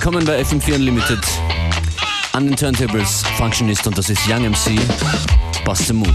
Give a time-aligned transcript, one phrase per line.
[0.00, 1.18] Willkommen bei FM4 Unlimited.
[2.32, 4.78] An den Turntables Functionist und das ist Young MC.
[5.64, 6.14] Bust the Move.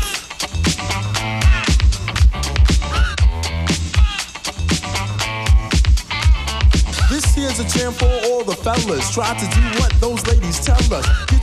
[7.10, 9.12] This Here's a jam for all the fellas.
[9.12, 11.06] Try to do what those ladies tell us.
[11.28, 11.43] Get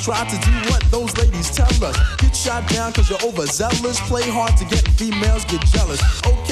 [0.00, 1.96] Try to do what those ladies tell us.
[2.16, 4.00] Get shot down cause you're overzealous.
[4.08, 6.00] Play hard to get females, get jealous.
[6.26, 6.41] Okay,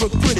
[0.00, 0.39] So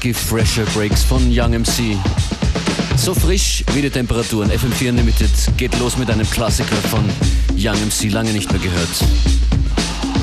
[0.00, 1.94] Funky Fresher Breaks von Young MC.
[2.96, 4.50] So frisch wie die Temperaturen.
[4.50, 7.04] FM4 Unlimited geht los mit einem Klassiker von
[7.54, 8.88] Young MC, lange nicht mehr gehört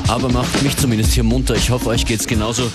[0.08, 1.56] aber macht mich zumindest hier munter.
[1.56, 2.72] Ich hoffe, euch geht's genauso.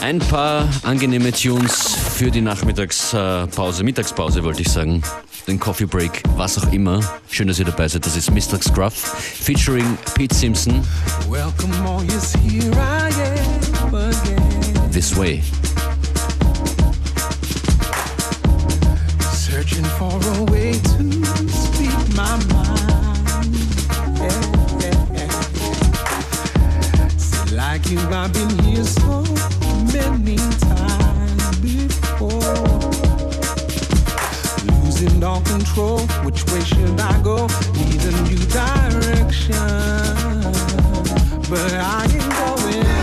[0.00, 5.02] Ein paar angenehme Tunes für die Nachmittagspause, Mittagspause wollte ich sagen,
[5.46, 7.00] den Coffee Break, was auch immer.
[7.30, 8.06] Schön, dass ihr dabei seid.
[8.06, 8.62] Das ist Mr.
[8.62, 10.82] Scruff featuring Pete Simpson.
[14.92, 15.42] This way.
[15.42, 15.57] Searching for a way to speak my
[41.50, 42.97] but I ain't going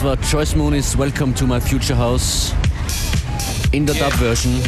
[0.00, 2.54] Das war Choice Moonies Welcome to My Future House
[3.72, 4.08] in der yeah.
[4.08, 4.58] Dub Version.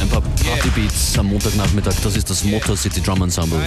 [0.00, 1.92] Ein paar Party Beats am Montagnachmittag.
[2.02, 3.58] Das ist das Motor City Drum Ensemble.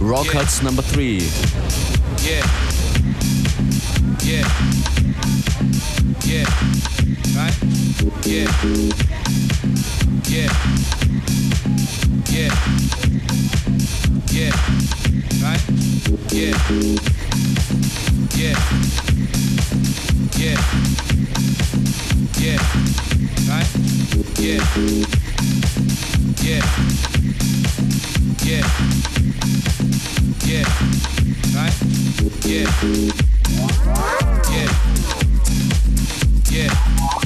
[0.00, 0.32] Raw yeah.
[0.32, 1.02] Cuts Number 3.
[1.02, 2.42] Yeah.
[4.24, 4.46] Yeah.
[6.24, 6.46] Yeah.
[7.36, 7.54] Right?
[8.24, 8.48] Yeah.
[10.30, 11.03] Yeah.
[12.30, 12.52] Yeah.
[14.30, 14.54] Yeah.
[15.42, 15.62] Right?
[16.30, 16.54] Yeah.
[18.34, 18.58] Yeah.
[20.36, 20.58] Yeah.
[22.38, 22.58] Yeah.
[23.48, 23.70] Right?
[24.38, 24.62] Yeah.
[26.42, 26.64] Yeah.
[28.44, 28.66] Yeah.
[30.44, 30.66] Yeah.
[31.54, 31.76] Right?
[32.44, 32.68] Yeah.
[34.50, 34.70] Yeah.
[36.50, 37.23] Yeah.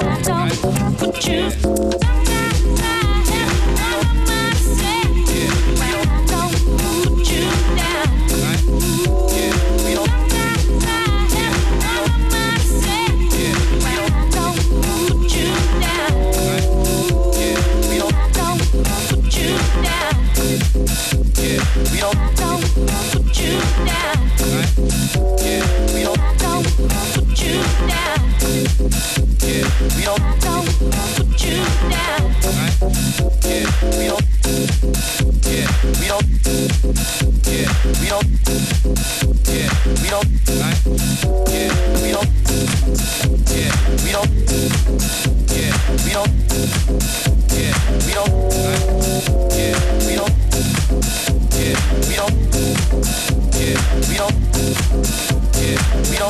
[0.00, 0.41] don't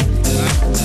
[0.01, 0.82] needle.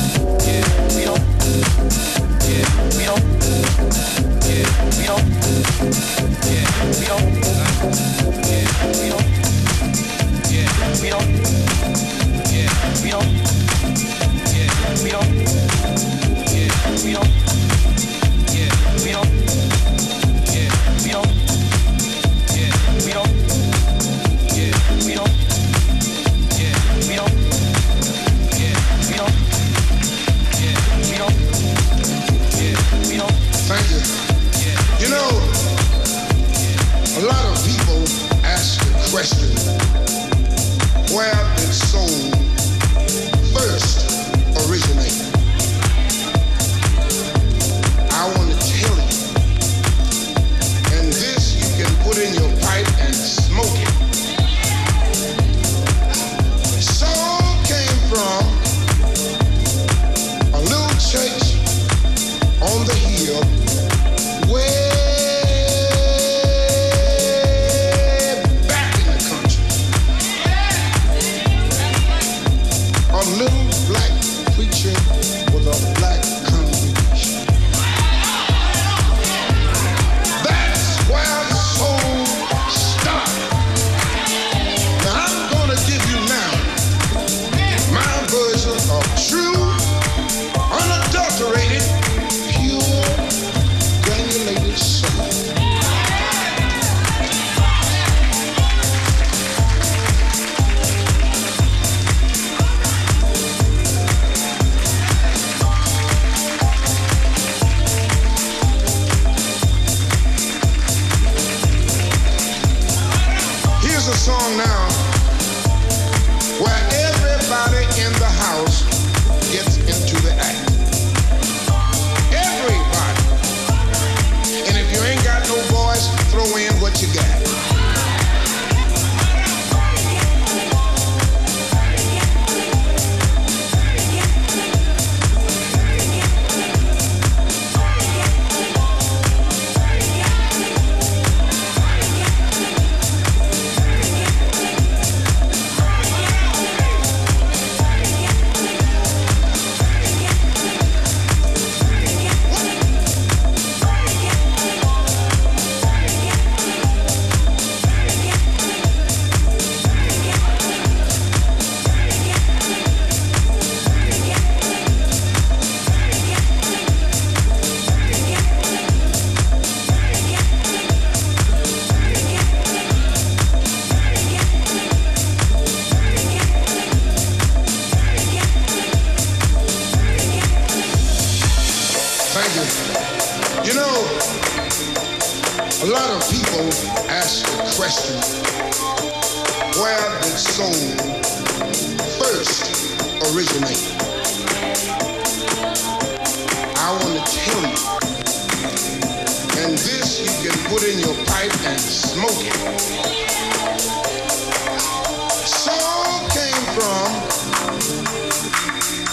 [206.33, 207.09] Came from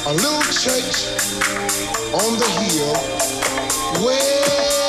[0.07, 0.97] a little church
[2.13, 2.95] on the hill
[4.05, 4.84] where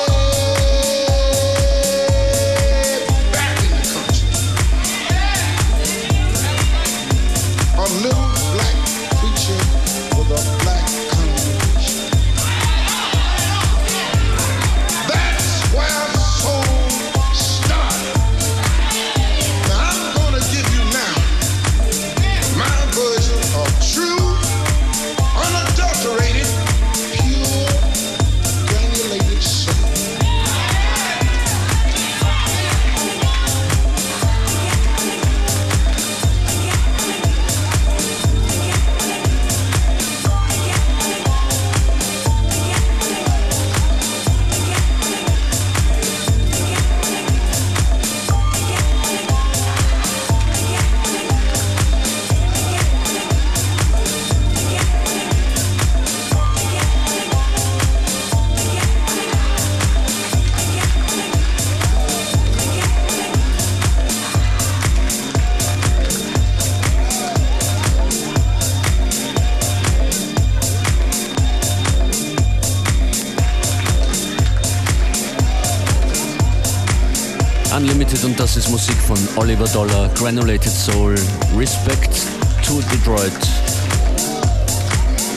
[79.36, 81.14] Oliver Dollar, Granulated Soul,
[81.54, 82.26] Respect
[82.64, 83.32] to Detroit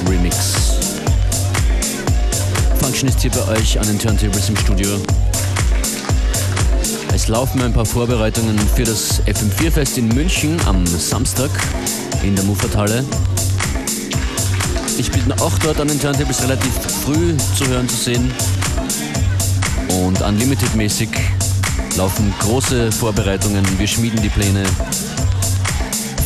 [0.07, 0.79] Remix.
[2.79, 4.89] Function ist hier bei euch an den Turntables im Studio.
[7.13, 11.51] Es laufen ein paar Vorbereitungen für das FM4-Fest in München am Samstag
[12.23, 13.03] in der Muffathalle.
[14.97, 16.71] Ich bin auch dort an den Turntables relativ
[17.03, 18.31] früh zu hören zu sehen.
[19.89, 21.09] Und Unlimited-mäßig
[21.99, 23.65] laufen große Vorbereitungen.
[23.77, 24.63] Wir schmieden die Pläne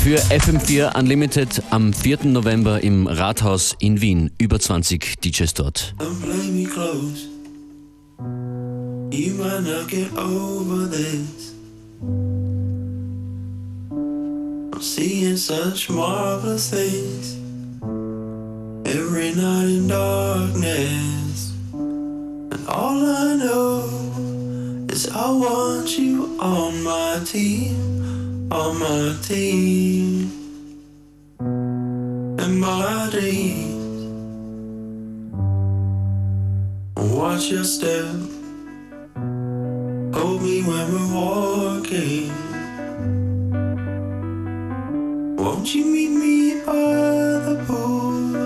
[0.03, 2.25] für FM4 Unlimited am 4.
[2.25, 4.29] November im Rathaus in Wien.
[4.37, 5.95] Über 20 DJs dort.
[9.09, 11.55] You might not get over this.
[14.71, 17.35] I'm seeing such marvelous things
[18.85, 21.51] every night in darkness.
[21.73, 24.32] And all I know
[24.93, 30.29] is I want you on my team, on my team.
[31.39, 33.73] And my dreams.
[36.95, 38.15] Watch your step
[40.15, 42.29] Hold me when we're walking.
[45.37, 46.93] Won't you meet me by
[47.47, 48.37] the pool?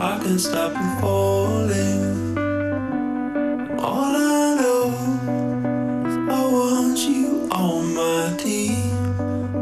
[0.00, 2.00] I can stop you falling.
[3.80, 4.49] All I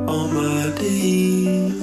[0.08, 1.82] on my team.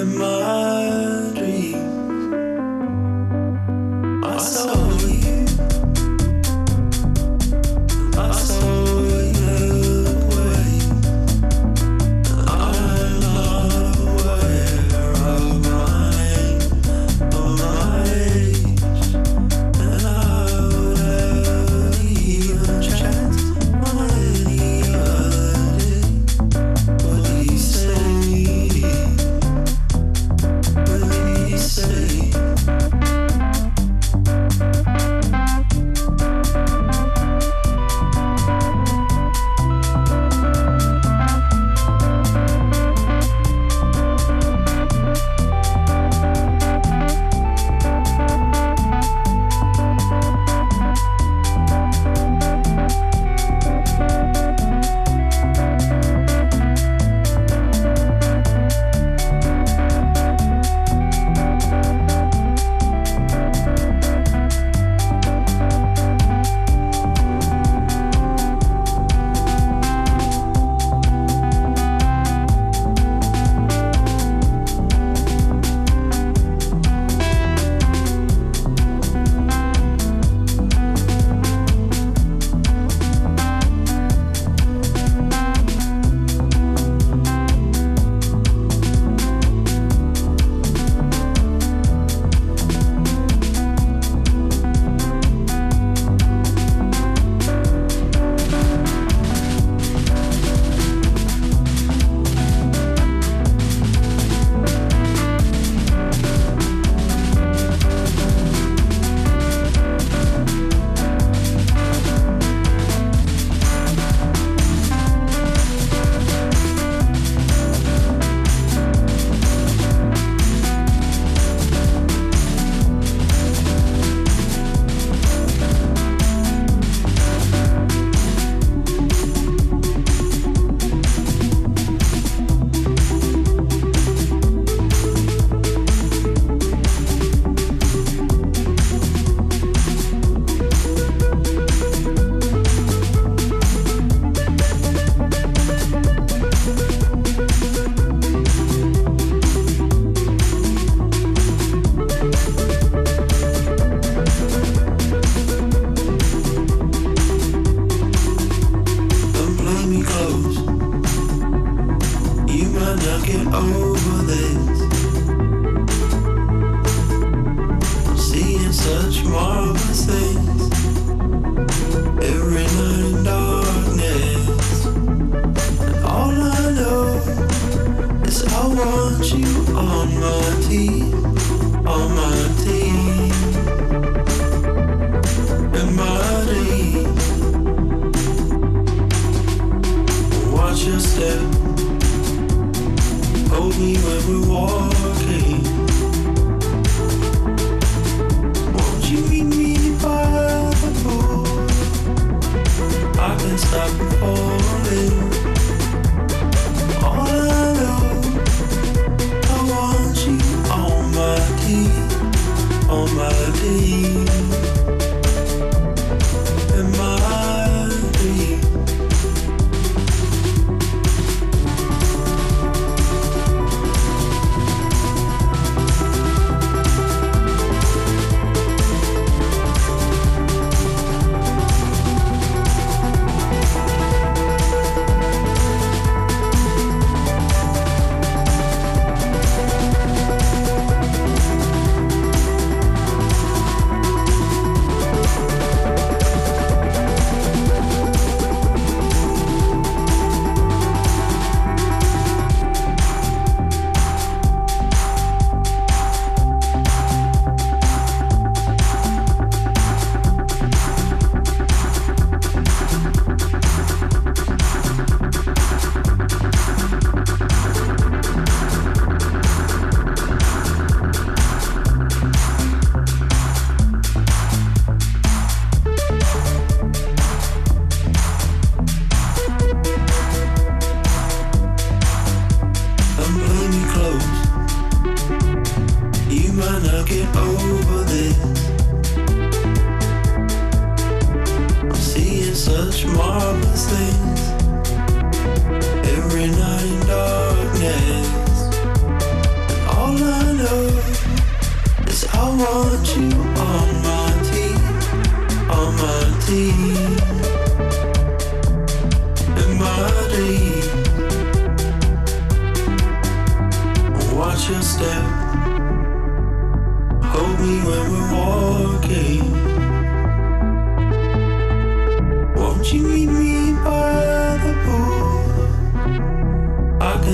[0.00, 2.34] In my dreams,
[4.24, 4.99] I saw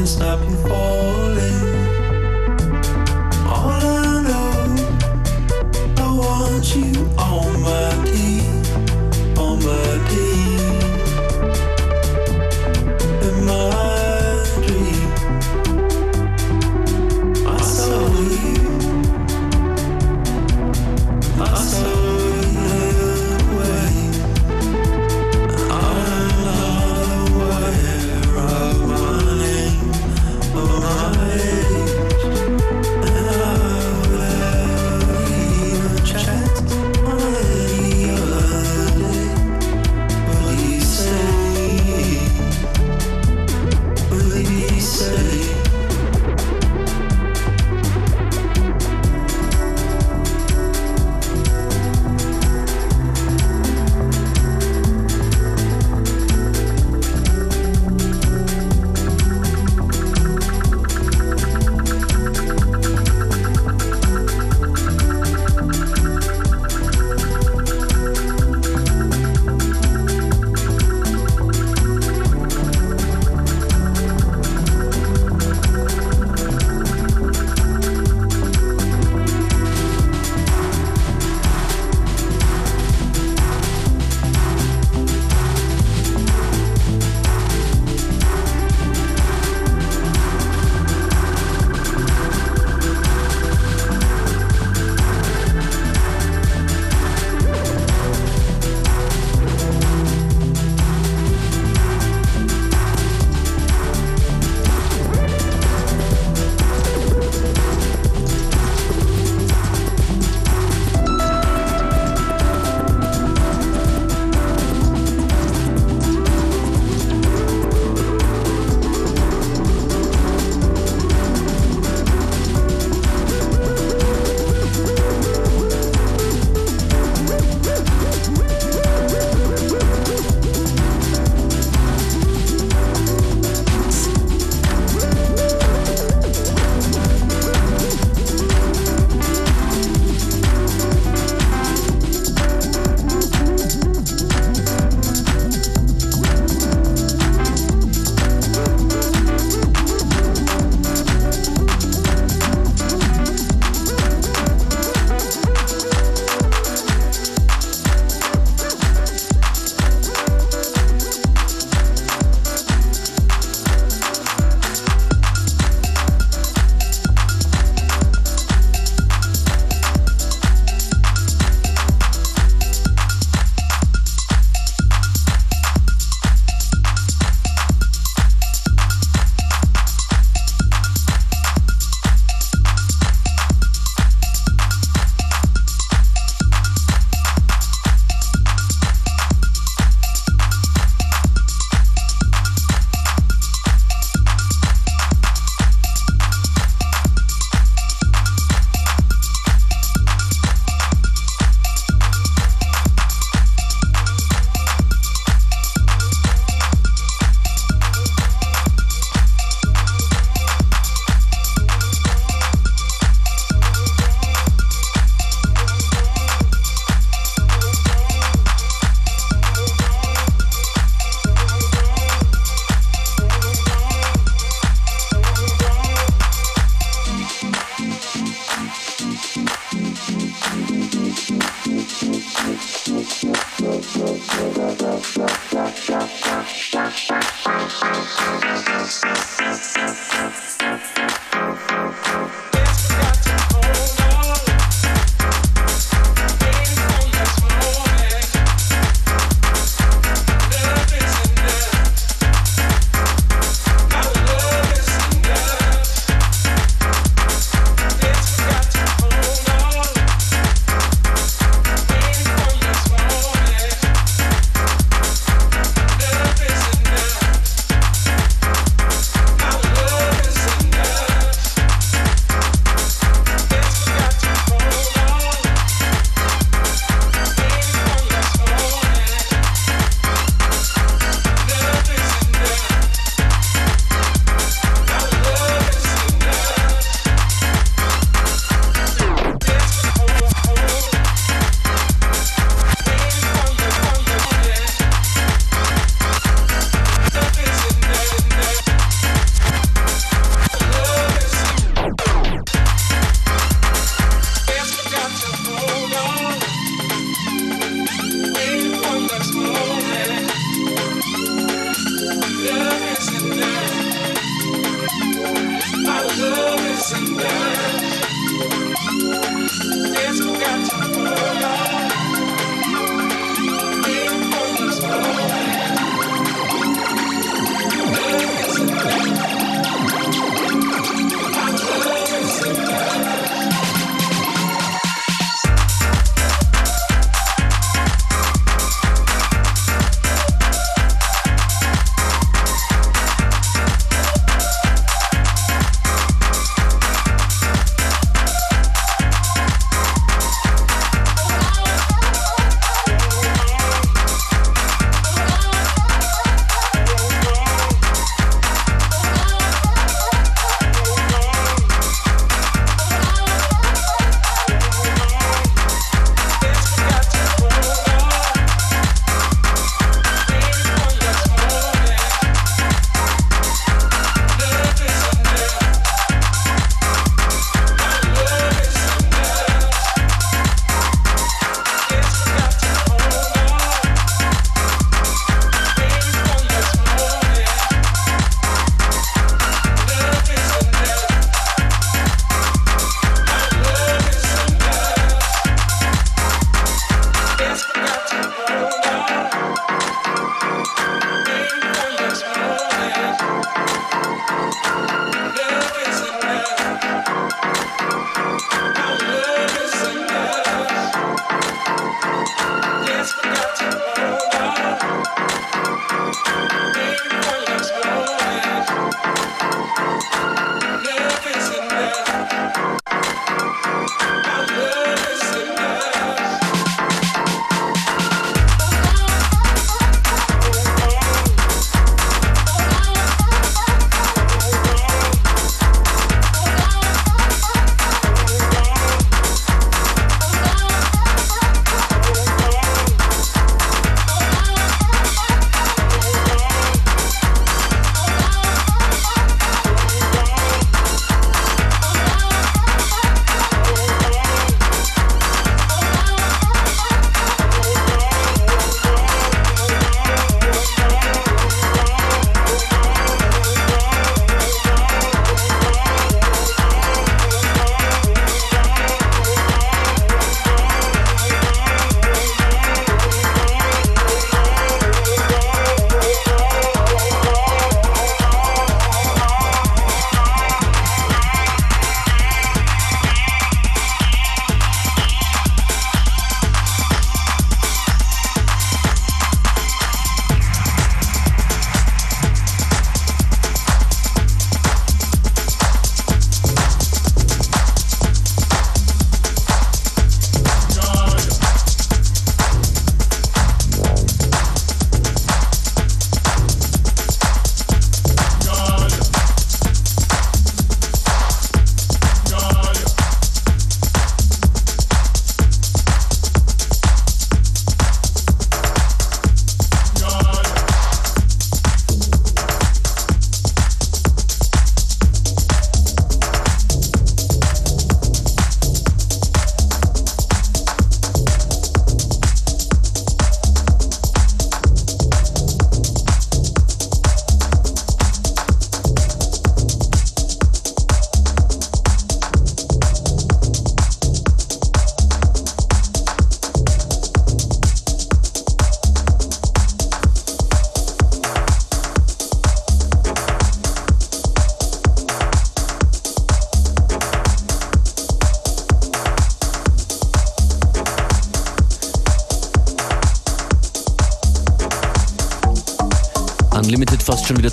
[0.05, 1.63] stop you falling.
[3.47, 4.53] All I know,
[5.97, 7.86] I want you on my.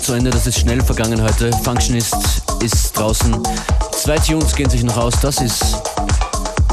[0.04, 0.30] Zu Ende.
[0.30, 1.50] Das ist schnell vergangen heute.
[1.62, 2.14] Functionist
[2.62, 3.42] ist draußen.
[3.92, 5.14] Zwei Tunes gehen sich noch aus.
[5.22, 5.62] Das ist.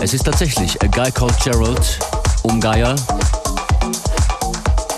[0.02, 2.00] Es ist tatsächlich A Guy Called Gerald
[2.44, 2.94] um Gaia.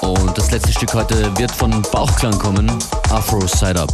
[0.01, 2.71] Und das letzte Stück heute wird von Bauchklang kommen.
[3.11, 3.93] Afro Side Up.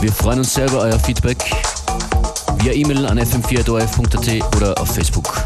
[0.00, 1.38] Wir freuen uns sehr über euer Feedback
[2.56, 5.39] via E-Mail an fm4.orf.at oder auf Facebook.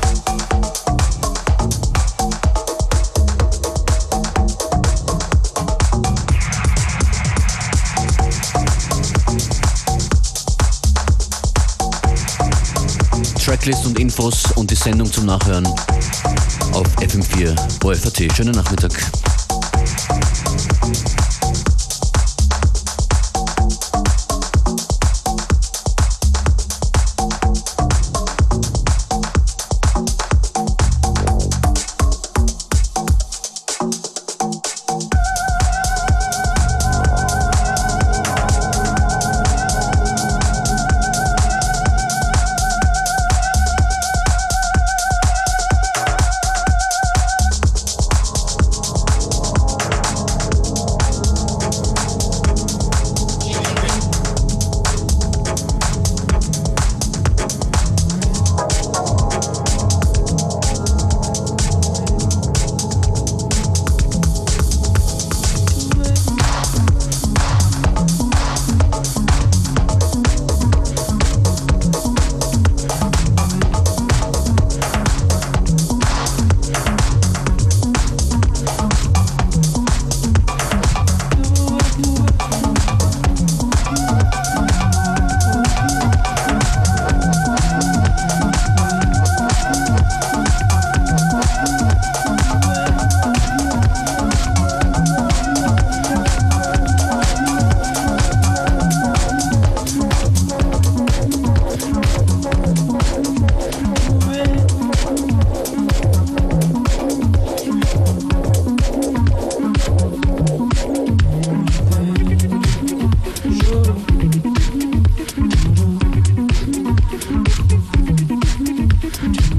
[13.64, 15.66] Tracklist und Infos und die Sendung zum Nachhören
[16.72, 18.30] auf FM4 OFAT.
[18.36, 18.92] Schönen Nachmittag.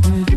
[0.06, 0.35] Mm-hmm.